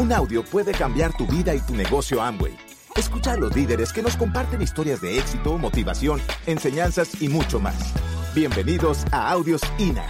[0.00, 2.56] Un audio puede cambiar tu vida y tu negocio Amway.
[2.96, 7.92] Escucha a los líderes que nos comparten historias de éxito, motivación, enseñanzas y mucho más.
[8.34, 10.06] Bienvenidos a Audios INA.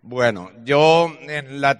[0.00, 1.76] Bueno, yo en la,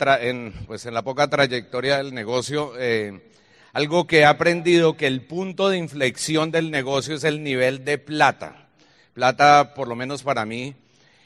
[0.66, 3.32] pues en la poca trayectoria del negocio, eh,
[3.72, 7.96] algo que he aprendido que el punto de inflexión del negocio es el nivel de
[7.96, 8.68] plata.
[9.14, 10.76] Plata, por lo menos para mí,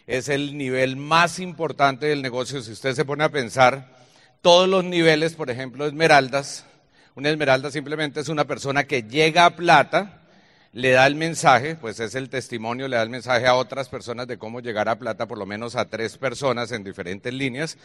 [0.07, 2.63] es el nivel más importante del negocio.
[2.63, 3.97] Si usted se pone a pensar,
[4.43, 6.67] todos los niveles, por ejemplo, esmeraldas,
[7.15, 10.23] una esmeralda simplemente es una persona que llega a plata,
[10.73, 14.27] le da el mensaje, pues es el testimonio, le da el mensaje a otras personas
[14.27, 17.79] de cómo llegar a plata, por lo menos a tres personas en diferentes líneas.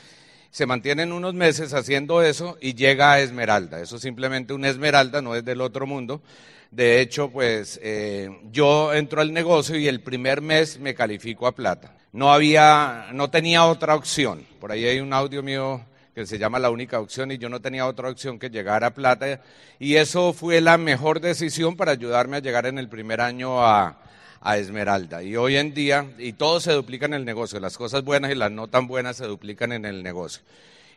[0.49, 3.79] Se mantienen unos meses haciendo eso y llega a esmeralda.
[3.79, 6.23] Eso simplemente una esmeralda, no es del otro mundo.
[6.71, 11.55] De hecho, pues eh, yo entro al negocio y el primer mes me califico a
[11.55, 11.98] plata.
[12.11, 14.45] No había, no tenía otra opción.
[14.59, 15.85] Por ahí hay un audio mío
[16.15, 18.93] que se llama La única opción y yo no tenía otra opción que llegar a
[18.93, 19.41] plata
[19.79, 23.99] y eso fue la mejor decisión para ayudarme a llegar en el primer año a,
[24.41, 25.23] a Esmeralda.
[25.23, 28.35] Y hoy en día, y todo se duplica en el negocio, las cosas buenas y
[28.35, 30.41] las no tan buenas se duplican en el negocio.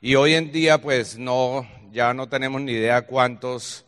[0.01, 3.85] Y hoy en día, pues no, ya no tenemos ni idea cuántos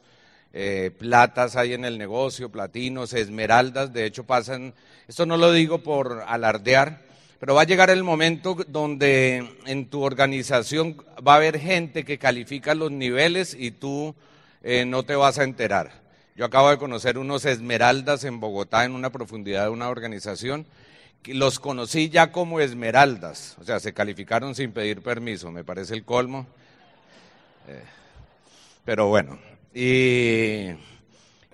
[0.53, 4.75] eh, platas hay en el negocio, platinos, esmeraldas, de hecho pasan,
[5.09, 7.03] esto no lo digo por alardear,
[7.45, 12.17] pero va a llegar el momento donde en tu organización va a haber gente que
[12.17, 14.15] califica los niveles y tú
[14.63, 15.93] eh, no te vas a enterar.
[16.37, 20.65] Yo acabo de conocer unos esmeraldas en Bogotá en una profundidad de una organización.
[21.23, 25.93] Que los conocí ya como esmeraldas, o sea, se calificaron sin pedir permiso, me parece
[25.93, 26.47] el colmo.
[27.69, 27.85] Eh,
[28.87, 29.39] pero bueno,
[29.75, 30.69] y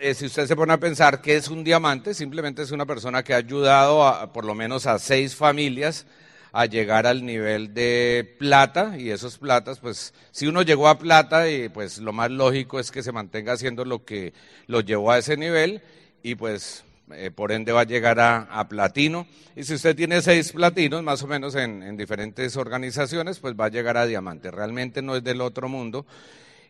[0.00, 3.22] eh, si usted se pone a pensar que es un diamante, simplemente es una persona
[3.22, 6.06] que ha ayudado a, por lo menos a seis familias
[6.52, 11.48] a llegar al nivel de plata y esos platas, pues si uno llegó a plata,
[11.48, 14.32] y pues lo más lógico es que se mantenga haciendo lo que
[14.66, 15.80] lo llevó a ese nivel
[16.22, 19.26] y pues eh, por ende va a llegar a, platino.
[19.54, 23.66] Y si usted tiene seis platinos, más o menos en, en diferentes organizaciones, pues va
[23.66, 24.50] a llegar a diamante.
[24.50, 26.06] Realmente no es del otro mundo.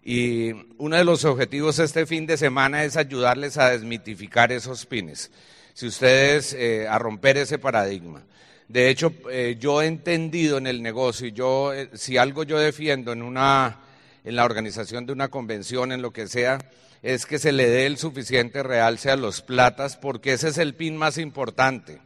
[0.03, 5.31] Y uno de los objetivos este fin de semana es ayudarles a desmitificar esos pines,
[5.75, 8.25] si ustedes eh, a romper ese paradigma.
[8.67, 12.59] De hecho, eh, yo he entendido en el negocio, y yo, eh, si algo yo
[12.59, 13.81] defiendo en, una,
[14.25, 16.59] en la organización de una convención, en lo que sea,
[17.03, 20.75] es que se le dé el suficiente realce a los platas, porque ese es el
[20.75, 21.99] pin más importante,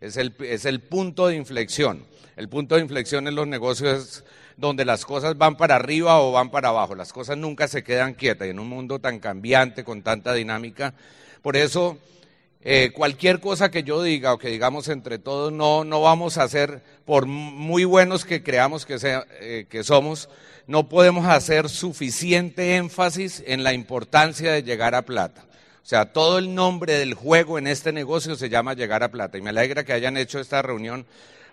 [0.00, 2.04] es el, es el punto de inflexión.
[2.36, 4.24] El punto de inflexión en los negocios es
[4.56, 6.94] donde las cosas van para arriba o van para abajo.
[6.94, 10.94] Las cosas nunca se quedan quietas y en un mundo tan cambiante, con tanta dinámica.
[11.42, 11.98] Por eso,
[12.62, 16.42] eh, cualquier cosa que yo diga o que digamos entre todos, no, no vamos a
[16.42, 20.28] hacer, por muy buenos que creamos que, sea, eh, que somos,
[20.66, 25.44] no podemos hacer suficiente énfasis en la importancia de llegar a plata.
[25.90, 29.38] Sea, todo el nombre del juego en este negocio se llama llegar a plata.
[29.38, 31.04] Y me alegra que hayan hecho esta reunión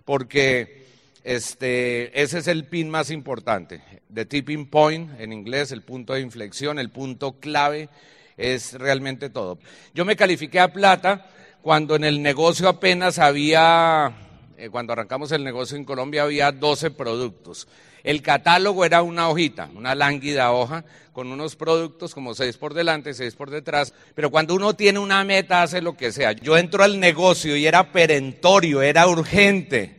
[0.06, 0.86] porque
[1.24, 3.82] este, ese es el pin más importante.
[4.14, 7.90] The tipping point en inglés, el punto de inflexión, el punto clave,
[8.38, 9.58] es realmente todo.
[9.96, 11.26] Yo me califiqué a plata
[11.64, 14.14] cuando en el negocio apenas había,
[14.56, 17.68] eh, cuando arrancamos el negocio en Colombia había 12 productos.
[18.08, 23.14] El catálogo era una hojita, una lánguida hoja, con unos productos como seis por delante,
[23.14, 23.94] seis por detrás.
[24.16, 26.32] Pero cuando uno tiene una meta, hace lo que sea.
[26.32, 29.98] Yo entro al negocio y era perentorio, era urgente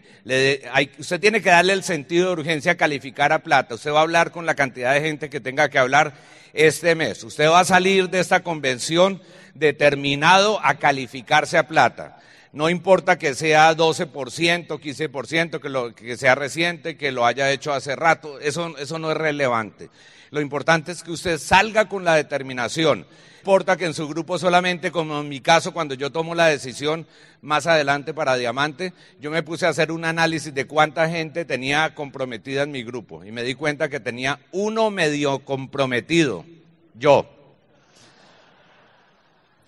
[0.99, 3.75] usted tiene que darle el sentido de urgencia a calificar a plata.
[3.75, 6.15] Usted va a hablar con la cantidad de gente que tenga que hablar
[6.53, 7.25] este mes.
[7.25, 9.23] Usted va a salir de esta convención
[9.55, 12.19] determinado a calificarse a plata.
[12.53, 17.73] No importa que sea 12%, 15%, que, lo, que sea reciente, que lo haya hecho
[17.73, 19.91] hace rato, eso, eso no es relevante.
[20.31, 23.07] Lo importante es que usted salga con la determinación
[23.49, 27.07] importa que en su grupo solamente, como en mi caso, cuando yo tomo la decisión
[27.41, 31.95] más adelante para Diamante, yo me puse a hacer un análisis de cuánta gente tenía
[31.95, 36.45] comprometida en mi grupo y me di cuenta que tenía uno medio comprometido,
[36.93, 37.27] yo.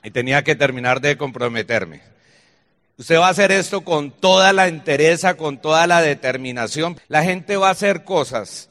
[0.02, 2.02] Y tenía que terminar de comprometerme.
[3.00, 7.00] Usted va a hacer esto con toda la entereza, con toda la determinación.
[7.08, 8.68] La gente va a hacer cosas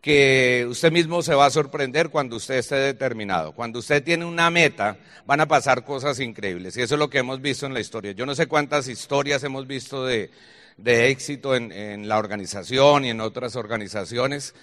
[0.00, 3.52] que usted mismo se va a sorprender cuando usted esté determinado.
[3.52, 4.96] Cuando usted tiene una meta,
[5.26, 6.74] van a pasar cosas increíbles.
[6.78, 8.12] Y eso es lo que hemos visto en la historia.
[8.12, 10.30] Yo no sé cuántas historias hemos visto de,
[10.78, 14.54] éxito en, la organización y en otras organizaciones,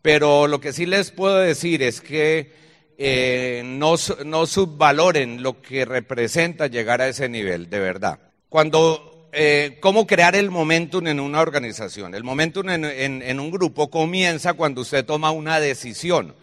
[0.00, 2.50] pero lo que sí les puedo decir es que
[2.96, 8.20] eh, no, no subvaloren lo que representa llegar a ese nivel, de verdad.
[8.54, 12.14] Cuando eh, cómo crear el momentum en una organización.
[12.14, 16.36] El momentum en, un grupo comienza cuando usted toma una decisión.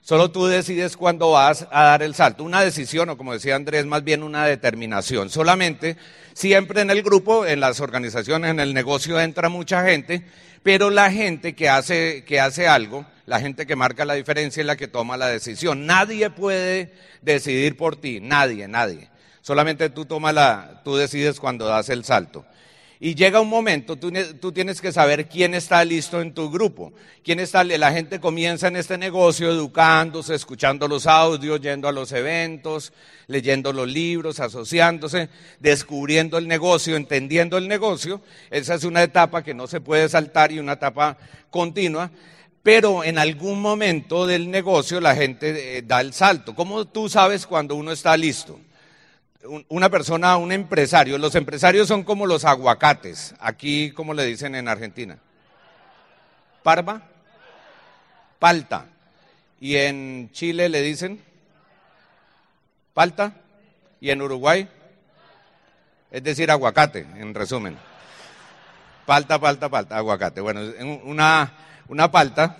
[0.00, 2.44] Solo tú decides cuándo vas a dar el salto.
[2.44, 5.28] Una decisión, o como decía Andrés, más bien una determinación.
[5.28, 5.96] Solamente,
[6.34, 10.22] siempre en el grupo, en las organizaciones, en el negocio entra mucha gente,
[10.62, 14.66] pero la gente que hace, que hace algo, la gente que marca la diferencia es
[14.68, 15.84] la que toma la decisión.
[15.84, 19.10] Nadie puede decidir por ti, nadie, nadie.
[19.42, 22.44] Solamente tú tomas la, tú decides cuando das el salto.
[23.02, 26.92] Y llega un momento, tú, tienes que saber quién está listo en tu grupo.
[27.24, 32.12] Quién está, la gente comienza en este negocio educándose, escuchando los audios, yendo a los
[32.12, 32.92] eventos,
[33.26, 38.20] leyendo los libros, asociándose, descubriendo el negocio, entendiendo el negocio.
[38.50, 41.16] Esa es una etapa que no se puede saltar y una etapa
[41.48, 42.10] continua.
[42.62, 46.54] Pero en algún momento del negocio la gente eh, da el salto.
[46.54, 48.60] ¿Cómo tú sabes cuando uno está listo?
[49.68, 54.68] Una persona, un empresario, los empresarios son como los aguacates, aquí como le dicen en
[54.68, 55.18] Argentina.
[56.62, 57.02] Parva,
[58.38, 58.86] palta.
[59.60, 61.22] Y en Chile le dicen
[62.92, 63.32] palta.
[64.00, 64.66] Y en Uruguay,
[66.10, 67.76] es decir, aguacate, en resumen.
[69.04, 70.40] Palta, palta, palta, aguacate.
[70.40, 70.60] Bueno,
[71.04, 71.52] una,
[71.88, 72.56] una palta.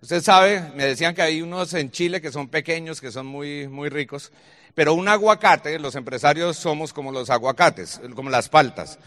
[0.00, 3.68] Usted sabe, me decían que hay unos en Chile que son pequeños, que son muy,
[3.68, 4.32] muy ricos.
[4.74, 8.98] Pero un aguacate, los empresarios somos como los aguacates, como las paltas.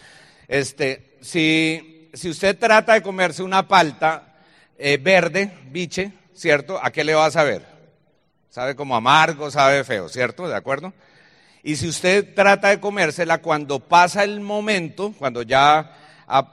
[0.48, 4.36] Este, si, si usted trata de comerse una palta
[4.78, 6.80] eh, verde, biche, ¿cierto?
[6.82, 7.66] ¿A qué le va a saber?
[8.50, 10.48] Sabe como amargo, sabe feo, ¿cierto?
[10.48, 10.94] ¿De acuerdo?
[11.64, 15.98] Y si usted trata de comérsela cuando pasa el momento, cuando ya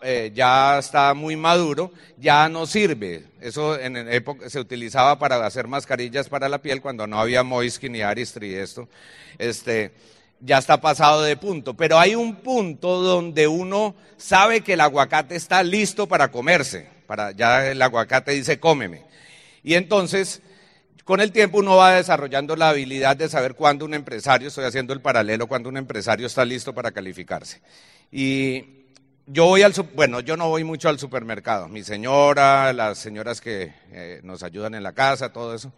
[0.02, 3.24] eh, ya está muy maduro, ya no sirve.
[3.40, 7.96] Eso en época se utilizaba para hacer mascarillas para la piel cuando no había Moiskin
[7.96, 8.88] y Aristri y esto.
[9.38, 9.92] Este,
[10.40, 11.74] ya está pasado de punto.
[11.74, 16.88] Pero hay un punto donde uno sabe que el aguacate está listo para comerse.
[17.06, 19.02] Para, ya el aguacate dice cómeme.
[19.62, 20.42] Y entonces,
[21.04, 24.92] con el tiempo uno va desarrollando la habilidad de saber cuándo un empresario, estoy haciendo
[24.92, 27.60] el paralelo, cuando un empresario está listo para calificarse.
[28.10, 28.81] Y
[29.26, 31.68] yo voy al, bueno, yo no voy mucho al supermercado.
[31.68, 35.72] Mi señora, las señoras que eh, nos ayudan en la casa, todo eso,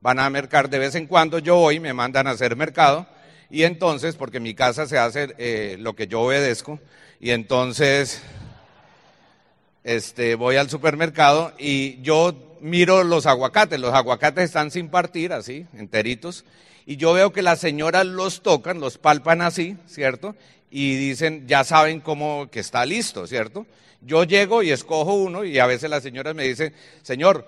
[0.00, 1.38] van a mercar de vez en cuando.
[1.38, 3.06] Yo voy, me mandan a hacer mercado
[3.50, 6.78] y entonces, porque mi casa se hace eh, lo que yo obedezco,
[7.20, 8.22] y entonces,
[9.84, 13.80] este, voy al supermercado y yo miro los aguacates.
[13.80, 16.44] Los aguacates están sin partir, así, enteritos.
[16.84, 20.34] Y yo veo que las señoras los tocan, los palpan así, ¿cierto?
[20.70, 23.66] Y dicen, ya saben cómo que está listo, ¿cierto?
[24.00, 27.46] Yo llego y escojo uno y a veces las señoras me dicen, señor,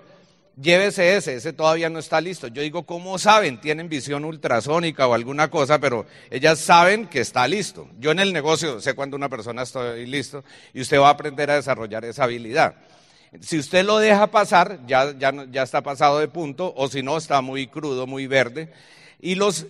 [0.59, 2.47] llévese ese, ese todavía no está listo.
[2.47, 3.61] Yo digo, ¿cómo saben?
[3.61, 7.87] Tienen visión ultrasónica o alguna cosa, pero ellas saben que está listo.
[7.99, 11.49] Yo en el negocio sé cuando una persona está listo y usted va a aprender
[11.51, 12.75] a desarrollar esa habilidad.
[13.39, 17.17] Si usted lo deja pasar, ya, ya, ya está pasado de punto, o si no,
[17.17, 18.73] está muy crudo, muy verde.
[19.21, 19.67] Y los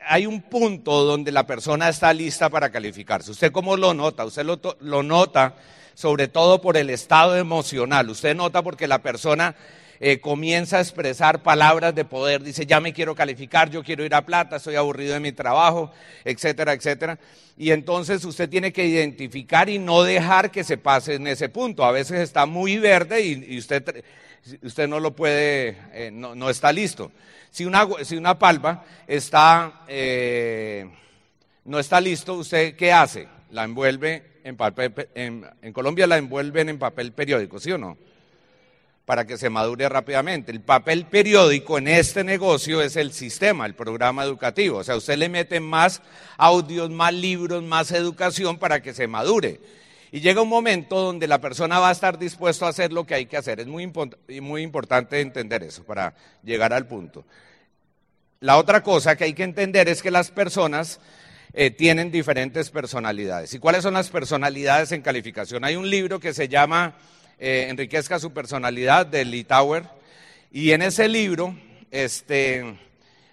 [0.00, 3.30] hay un punto donde la persona está lista para calificarse.
[3.30, 4.24] ¿Usted cómo lo nota?
[4.24, 5.54] Usted lo, nota
[5.94, 8.10] sobre todo por el estado emocional.
[8.10, 9.54] Usted nota porque la persona
[10.00, 14.14] eh, comienza a expresar palabras de poder, dice, ya me quiero calificar, yo quiero ir
[14.14, 15.92] a plata, estoy aburrido de mi trabajo,
[16.24, 17.18] etcétera, etcétera.
[17.56, 21.84] Y entonces usted tiene que identificar y no dejar que se pase en ese punto.
[21.84, 24.04] A veces está muy verde y, usted,
[24.62, 27.10] usted no lo puede, eh, no está listo.
[27.54, 30.90] Si una, si una palma está, eh,
[31.64, 33.28] no está listo, ¿usted qué hace?
[33.52, 37.96] La envuelve en papel, en Colombia la envuelven en papel periódico, ¿sí o no?
[39.04, 40.50] Para que se madure rápidamente.
[40.50, 44.78] El papel periódico en este negocio es el sistema, el programa educativo.
[44.78, 46.02] O sea, usted le mete más
[46.36, 49.60] audios, más libros, más educación para que se madure.
[50.14, 53.16] Y llega un momento donde la persona va a estar dispuesto a hacer lo que
[53.16, 53.58] hay que hacer.
[53.58, 53.92] Es muy,
[54.40, 57.24] muy importante entender eso para llegar al punto.
[58.38, 61.00] La otra cosa que hay que entender es que las personas
[61.52, 63.54] eh, tienen diferentes personalidades.
[63.54, 65.64] ¿Y cuáles son las personalidades en calificación?
[65.64, 66.94] Hay un libro que se llama
[67.40, 69.82] eh, Enriquezca su personalidad de Lee Tower.
[70.52, 71.58] Y en ese libro,
[71.90, 72.76] este,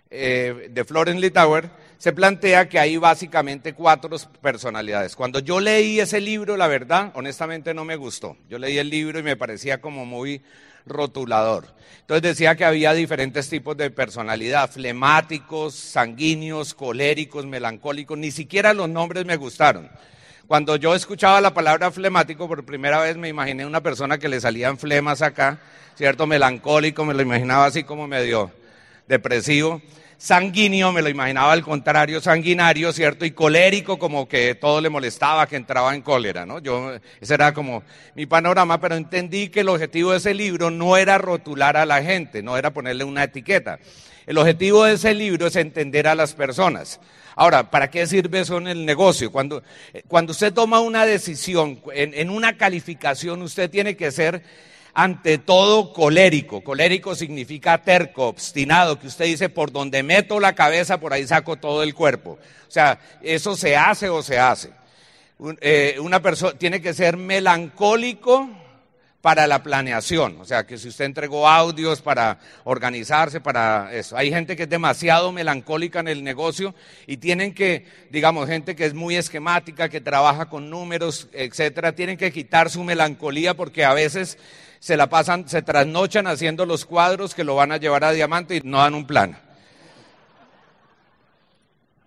[0.10, 1.70] eh, de Florence Lee Tower,
[2.01, 5.15] se plantea que hay básicamente cuatro personalidades.
[5.15, 8.38] Cuando yo leí ese libro, la verdad, honestamente no me gustó.
[8.50, 10.41] Yo leí el libro y me parecía como muy
[10.88, 11.67] rotulador.
[12.00, 18.89] Entonces decía que había diferentes tipos de personalidad, flemáticos, sanguíneos, coléricos, melancólicos, ni siquiera los
[18.89, 19.88] nombres me gustaron.
[20.48, 24.41] Cuando yo escuchaba la palabra flemático por primera vez me imaginé una persona que le
[24.41, 25.60] salían flemas acá,
[25.96, 26.25] ¿cierto?
[26.25, 28.50] Melancólico, me lo imaginaba así como medio
[29.08, 29.84] depresivo
[30.22, 33.25] sanguíneo, me lo imaginaba al contrario, sanguinario, ¿cierto?
[33.25, 36.60] Y colérico, como que todo le molestaba, que entraba en cólera, ¿no?
[36.60, 37.82] Yo, ese era como
[38.13, 42.04] mi panorama, pero entendí que el objetivo de ese libro no era rotular a la
[42.04, 43.80] gente, no era ponerle una etiqueta.
[44.28, 47.00] El objetivo de ese libro es entender a las personas.
[47.36, 49.32] Ahora, ¿para qué sirve eso en el negocio?
[49.32, 49.63] Cuando,
[50.08, 54.44] cuando usted toma una decisión, en, en una calificación, usted tiene que ser
[54.93, 56.63] ante todo colérico.
[56.63, 61.57] Colérico significa terco, obstinado, que usted dice, por donde meto la cabeza, por ahí saco
[61.57, 62.39] todo el cuerpo.
[62.67, 64.71] O sea, eso se hace o se hace.
[65.60, 68.50] Eh, una persona tiene que ser melancólico
[69.22, 74.18] para la planeación, o sea, que si usted entregó audios para organizarse, para eso.
[74.18, 76.74] Hay gente que es demasiado melancólica en el negocio
[77.06, 82.18] y tienen que, digamos, gente que es muy esquemática, que trabaja con números, etcétera, tienen
[82.18, 84.40] que quitar su melancolía porque a veces
[84.80, 88.56] se la pasan, se trasnochan haciendo los cuadros que lo van a llevar a diamante
[88.56, 89.38] y no dan un plan.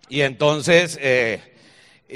[0.09, 1.54] Y entonces eh,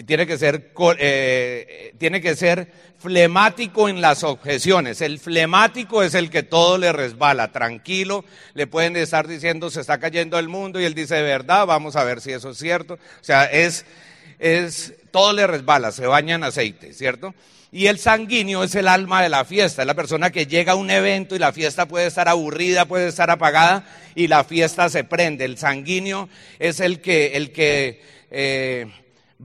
[0.05, 5.01] tiene, que ser, eh, tiene que ser flemático en las objeciones.
[5.01, 9.99] El flemático es el que todo le resbala, tranquilo, le pueden estar diciendo se está
[9.99, 12.95] cayendo el mundo y él dice de verdad, vamos a ver si eso es cierto.
[12.95, 13.85] O sea, es,
[14.37, 17.33] es, todo le resbala, se baña en aceite, ¿cierto?
[17.71, 20.75] Y el sanguíneo es el alma de la fiesta, es la persona que llega a
[20.75, 25.03] un evento y la fiesta puede estar aburrida, puede estar apagada y la fiesta se
[25.03, 25.45] prende.
[25.45, 28.87] El sanguíneo es el que, el que eh,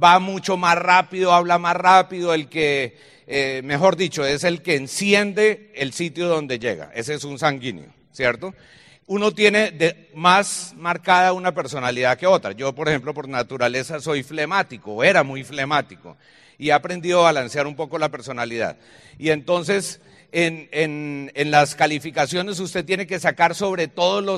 [0.00, 2.96] va mucho más rápido, habla más rápido, el que,
[3.26, 6.90] eh, mejor dicho, es el que enciende el sitio donde llega.
[6.94, 8.54] Ese es un sanguíneo, ¿cierto?
[9.06, 12.52] Uno tiene de, más marcada una personalidad que otra.
[12.52, 16.16] Yo, por ejemplo, por naturaleza soy flemático, era muy flemático
[16.58, 18.76] y ha aprendido a balancear un poco la personalidad.
[19.18, 20.00] Y entonces,
[20.34, 24.36] en, en, en las calificaciones usted tiene que sacar sobre todo lo,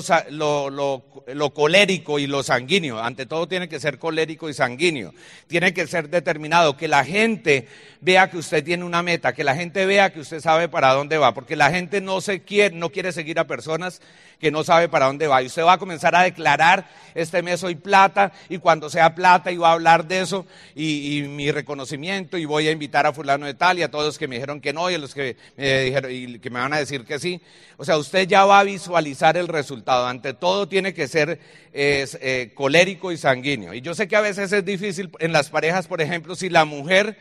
[0.69, 2.99] lo, lo, colérico y lo sanguíneo.
[2.99, 5.11] Ante todo tiene que ser colérico y sanguíneo.
[5.47, 7.67] Tiene que ser determinado, que la gente
[7.99, 11.17] vea que usted tiene una meta, que la gente vea que usted sabe para dónde
[11.17, 13.99] va, porque la gente no, se quiere, no quiere seguir a personas
[14.39, 15.41] que no sabe para dónde va.
[15.41, 19.51] Y usted va a comenzar a declarar, este mes soy plata, y cuando sea plata,
[19.51, 23.45] y va a hablar de eso, y, mi reconocimiento, y voy a invitar a fulano
[23.45, 25.35] de tal, y a todos los que me dijeron que no, y a los que
[25.55, 27.41] me dijeron, y que me van a decir que sí.
[27.77, 30.07] O sea, usted ya va a visualizar el resultado.
[30.07, 31.39] Ante todo tiene que ser
[31.73, 33.73] eh, colérico y sanguíneo.
[33.73, 36.65] Y yo sé que a veces es difícil en las parejas, por ejemplo, si la
[36.65, 37.17] mujer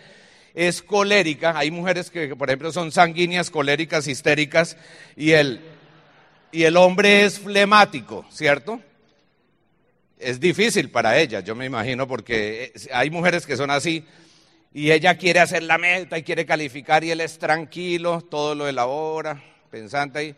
[0.57, 4.79] es colérica, hay mujeres que, por ejemplo, son sanguíneas, coléricas, histéricas,
[5.15, 5.61] y el,
[6.53, 8.81] y el hombre es flemático, ¿cierto?
[10.19, 14.05] Es difícil para ella, yo me imagino, porque hay mujeres que son así
[14.73, 18.69] y ella quiere hacer la meta y quiere calificar y él es tranquilo, todo lo
[18.69, 20.37] elabora, pensante ahí.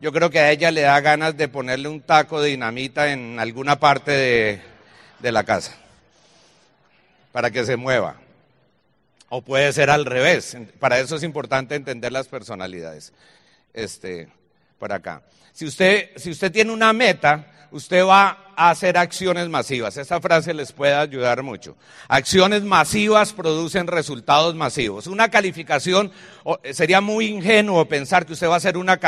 [0.00, 3.38] Yo creo que a ella le da ganas de ponerle un taco de dinamita en
[3.38, 4.60] alguna parte de,
[5.20, 5.76] de la casa
[7.34, 8.16] para que se mueva.
[9.28, 10.56] O puede ser al revés.
[10.78, 13.12] Para eso es importante entender las personalidades.
[13.72, 14.28] Este,
[14.78, 15.22] por acá.
[15.54, 19.96] Si usted, si usted tiene una meta, usted va a hacer acciones masivas.
[19.96, 21.76] Esta frase les puede ayudar mucho.
[22.08, 25.06] Acciones masivas producen resultados masivos.
[25.06, 26.10] Una calificación,
[26.72, 28.98] sería muy ingenuo pensar que usted va a hacer una,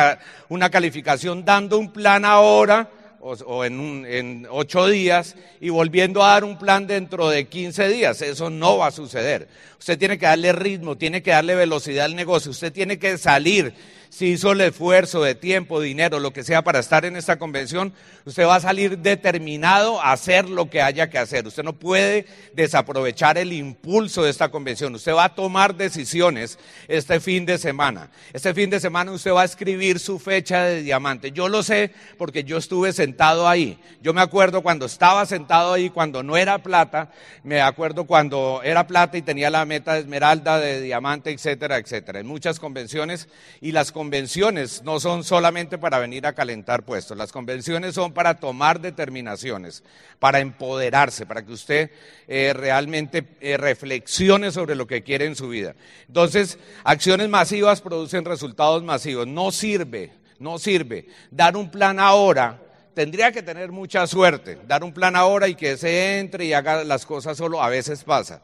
[0.70, 6.58] calificación dando un plan ahora o, en, en, ocho días y volviendo a dar un
[6.58, 8.22] plan dentro de 15 días.
[8.22, 9.48] Eso no va a suceder.
[9.80, 13.74] Usted tiene que darle ritmo, tiene que darle velocidad al negocio, usted tiene que salir
[14.08, 17.92] si hizo el esfuerzo de tiempo, dinero, lo que sea para estar en esta convención,
[18.24, 21.46] usted va a salir determinado a hacer lo que haya que hacer.
[21.46, 24.94] Usted no puede desaprovechar el impulso de esta convención.
[24.94, 26.58] Usted va a tomar decisiones
[26.88, 28.10] este fin de semana.
[28.32, 31.32] Este fin de semana usted va a escribir su fecha de diamante.
[31.32, 33.78] Yo lo sé porque yo estuve sentado ahí.
[34.02, 37.10] Yo me acuerdo cuando estaba sentado ahí, cuando no era plata,
[37.42, 42.20] me acuerdo cuando era plata y tenía la meta de esmeralda, de diamante, etcétera, etcétera.
[42.20, 43.28] En muchas convenciones
[43.60, 48.38] y las convenciones no son solamente para venir a calentar puestos, las convenciones son para
[48.38, 49.82] tomar determinaciones,
[50.18, 51.90] para empoderarse, para que usted
[52.28, 55.74] eh, realmente eh, reflexione sobre lo que quiere en su vida.
[56.08, 59.26] Entonces, acciones masivas producen resultados masivos.
[59.26, 62.60] No sirve, no sirve dar un plan ahora
[62.92, 64.58] tendría que tener mucha suerte.
[64.68, 68.04] Dar un plan ahora y que se entre y haga las cosas solo, a veces
[68.04, 68.42] pasa.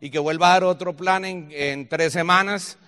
[0.00, 2.78] Y que vuelva a dar otro plan en, en tres semanas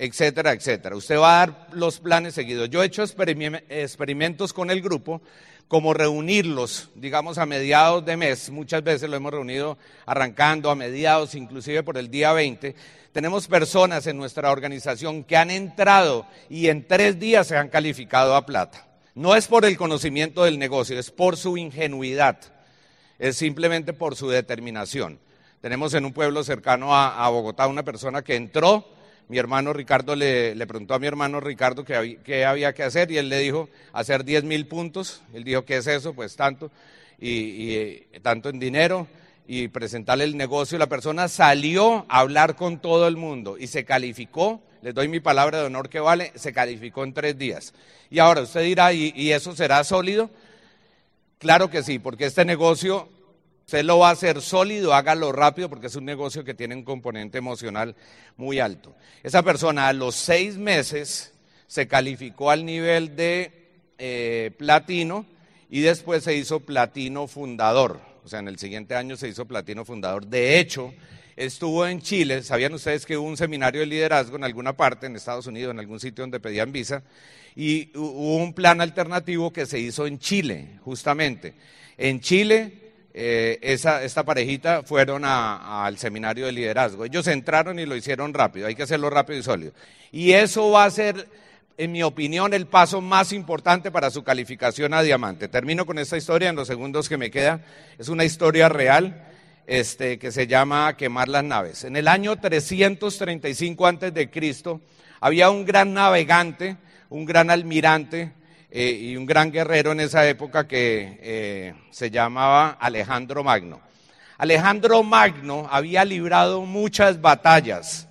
[0.00, 0.96] etcétera, etcétera.
[0.96, 2.70] Usted va a dar los planes seguidos.
[2.70, 5.20] Yo he hecho experimentos con el grupo,
[5.68, 8.50] como reunirlos, digamos, a mediados de mes.
[8.50, 12.74] Muchas veces lo hemos reunido arrancando a mediados, inclusive por el día 20.
[13.12, 18.34] Tenemos personas en nuestra organización que han entrado y en tres días se han calificado
[18.34, 18.88] a plata.
[19.14, 22.38] No es por el conocimiento del negocio, es por su ingenuidad
[23.20, 25.20] es simplemente por su determinación.
[25.60, 28.88] Tenemos en un pueblo cercano a, Bogotá una persona que entró,
[29.30, 33.28] mi hermano Ricardo le, preguntó a mi hermano Ricardo qué, había que hacer y él
[33.28, 35.22] le dijo hacer 10 mil puntos.
[35.32, 36.14] Él dijo, ¿qué es eso?
[36.14, 36.72] Pues tanto,
[37.16, 39.06] y, y tanto en dinero
[39.46, 40.78] y presentarle el negocio.
[40.78, 45.20] La persona salió a hablar con todo el mundo y se calificó, les doy mi
[45.20, 47.72] palabra de honor que vale, se calificó en tres días.
[48.10, 50.28] Y ahora usted dirá, y eso será sólido?
[51.38, 53.08] Claro que sí, porque este negocio
[53.70, 56.82] usted lo va a hacer sólido, hágalo rápido, porque es un negocio que tiene un
[56.82, 57.94] componente emocional
[58.36, 58.96] muy alto.
[59.22, 61.32] Esa persona a los seis meses
[61.68, 63.52] se calificó al nivel de
[63.96, 65.24] eh, platino
[65.70, 68.00] y después se hizo platino fundador.
[68.24, 70.26] O sea, en el siguiente año se hizo platino fundador.
[70.26, 70.92] De hecho,
[71.36, 72.42] estuvo en Chile.
[72.42, 75.78] ¿Sabían ustedes que hubo un seminario de liderazgo en alguna parte, en Estados Unidos, en
[75.78, 77.04] algún sitio donde pedían visa?
[77.56, 81.54] y hubo un plan alternativo que se hizo en Chile, justamente.
[81.98, 87.04] En Chile, eh, esta parejita fueron al seminario de liderazgo.
[87.04, 89.72] Ellos entraron y lo hicieron rápido, hay que hacerlo rápido y sólido.
[90.12, 91.28] Y eso va a ser,
[91.76, 95.48] en mi opinión, el paso más importante para su calificación a diamante.
[95.48, 97.64] Termino con esta historia en los segundos que me queda.
[97.98, 99.26] Es una historia real.
[99.66, 101.84] Este, que se llama Quemar las naves.
[101.84, 104.80] En el año 335 antes de Cristo
[105.20, 106.76] había un gran navegante
[107.10, 108.32] un gran almirante
[108.70, 113.80] eh, y un gran guerrero en esa época que eh, se llamaba Alejandro Magno.
[114.38, 118.08] Alejandro Magno había librado muchas batallas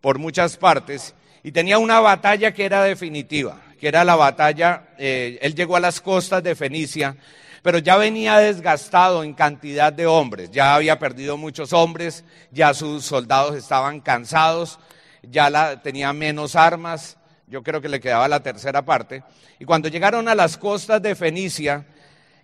[0.00, 5.38] por muchas partes y tenía una batalla que era definitiva, que era la batalla, eh,
[5.42, 7.16] él llegó a las costas de Fenicia,
[7.62, 13.04] pero ya venía desgastado en cantidad de hombres, ya había perdido muchos hombres, ya sus
[13.04, 14.78] soldados estaban cansados,
[15.22, 17.18] ya la, tenía menos armas,
[17.50, 19.24] yo creo que le quedaba la tercera parte,
[19.58, 21.84] y cuando llegaron a las costas de Fenicia,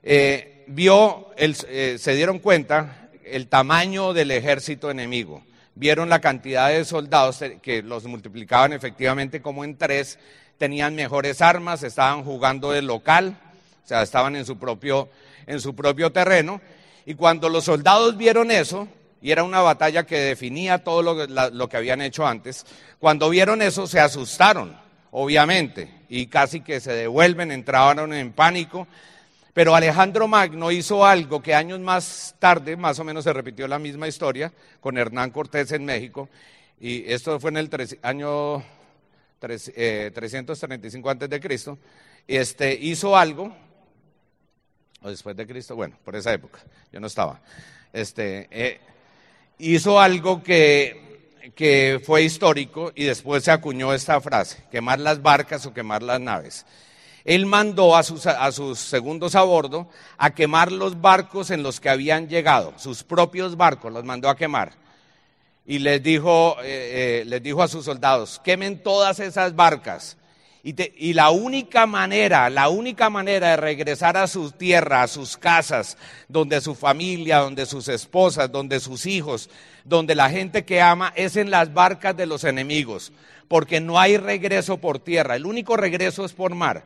[0.03, 5.45] eh, vio, eh, se dieron cuenta el tamaño del ejército enemigo,
[5.77, 10.19] vieron la cantidad de soldados que los multiplicaban efectivamente como en tres,
[10.59, 13.38] tenían mejores armas, estaban jugando de local,
[13.85, 15.09] o sea, estaban en su propio,
[15.47, 16.61] en su propio terreno,
[17.05, 18.88] y cuando los soldados vieron eso,
[19.23, 22.66] y era una batalla que definía todo lo, lo que habían hecho antes,
[22.99, 24.86] cuando vieron eso se asustaron
[25.18, 28.87] obviamente, y casi que se devuelven, entraron en pánico.
[29.55, 33.79] Pero Alejandro Magno hizo algo que años más tarde, más o menos se repitió la
[33.79, 36.29] misma historia con Hernán Cortés en México,
[36.79, 37.70] y esto fue en el
[38.02, 38.62] año
[39.40, 41.79] 335 antes de Cristo,
[42.29, 43.57] este, hizo algo,
[45.00, 46.59] o después de Cristo, bueno, por esa época,
[46.92, 47.40] yo no estaba,
[47.90, 48.81] este, eh,
[49.57, 51.06] hizo algo que
[51.54, 56.20] que fue histórico y después se acuñó esta frase, quemar las barcas o quemar las
[56.20, 56.66] naves.
[57.24, 61.80] Él mandó a sus, a sus, segundos a bordo a quemar los barcos en los
[61.80, 64.72] que habían llegado, sus propios barcos los mandó a quemar.
[65.68, 70.16] Y les dijo, eh, eh, les dijo a sus soldados, quemen todas esas barcas
[70.66, 75.96] y, la única manera, la única manera de regresar a su tierra, a sus casas,
[76.26, 79.48] donde su familia, donde sus esposas, donde sus hijos,
[79.85, 83.12] donde la gente que ama, es en las barcas de los enemigos,
[83.46, 86.83] porque no hay regreso por tierra, el único regreso es por mar.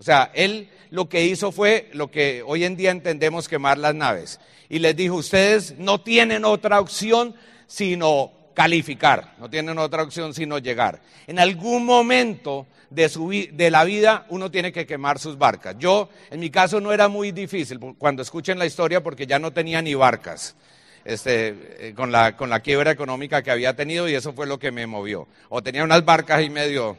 [0.00, 3.94] O sea, él lo que hizo fue lo que hoy en día entendemos quemar las
[3.94, 4.40] naves.
[4.68, 7.36] Y les dijo, ustedes no tienen otra opción
[7.68, 11.00] sino calificar, no tienen otra opción sino llegar.
[11.26, 15.76] En algún momento de, su, de la vida uno tiene que quemar sus barcas.
[15.78, 19.52] Yo, en mi caso, no era muy difícil cuando escuchen la historia porque ya no
[19.52, 20.56] tenía ni barcas.
[21.02, 24.58] Este, eh, con, la, con la quiebra económica que había tenido y eso fue lo
[24.58, 25.26] que me movió.
[25.48, 26.98] O tenía unas barcas ahí medio,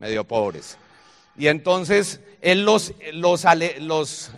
[0.00, 0.76] medio pobres.
[1.40, 3.46] Y entonces él los, los,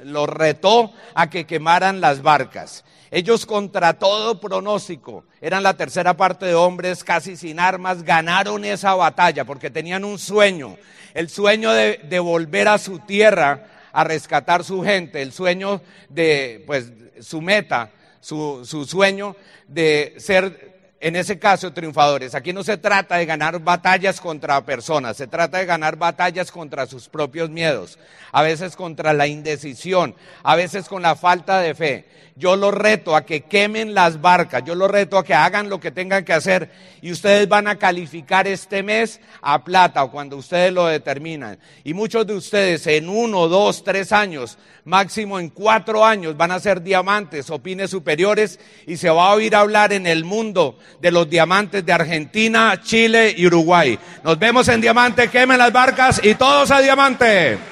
[0.04, 2.84] los, retó a que quemaran las barcas.
[3.10, 8.94] Ellos contra todo pronóstico, eran la tercera parte de hombres casi sin armas, ganaron esa
[8.94, 10.76] batalla porque tenían un sueño,
[11.12, 16.92] el sueño de, volver a su tierra a rescatar su gente, el sueño de, pues,
[17.20, 19.34] su meta, su sueño
[19.66, 20.71] de ser
[21.02, 22.36] en ese caso, triunfadores.
[22.36, 26.86] Aquí no se trata de ganar batallas contra personas, se trata de ganar batallas contra
[26.86, 27.98] sus propios miedos,
[28.30, 32.06] a veces contra la indecisión, a veces con la falta de fe.
[32.34, 35.78] Yo los reto a que quemen las barcas, yo los reto a que hagan lo
[35.78, 36.70] que tengan que hacer
[37.02, 41.58] y ustedes van a calificar este mes a plata o cuando ustedes lo determinan.
[41.84, 46.60] Y muchos de ustedes en uno, dos, tres años, máximo en cuatro años, van a
[46.60, 51.10] ser diamantes o pines superiores y se va a oír hablar en el mundo de
[51.10, 53.98] los diamantes de Argentina, Chile y Uruguay.
[54.24, 57.71] Nos vemos en Diamante, quemen las barcas y todos a Diamante.